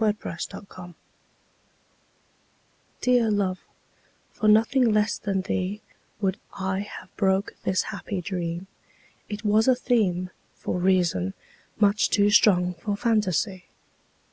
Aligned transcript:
The 0.00 0.12
Dream 0.70 0.94
DEAR 3.00 3.32
love, 3.32 3.58
for 4.32 4.46
nothing 4.46 4.92
less 4.92 5.18
than 5.18 5.42
theeWould 5.42 6.36
I 6.56 6.88
have 7.00 7.16
broke 7.16 7.56
this 7.64 7.82
happy 7.90 8.20
dream; 8.20 8.68
It 9.28 9.44
was 9.44 9.66
a 9.66 9.72
themeFor 9.74 10.30
reason, 10.80 11.34
much 11.80 12.10
too 12.10 12.30
strong 12.30 12.74
for 12.74 12.96
fantasy. 12.96 13.64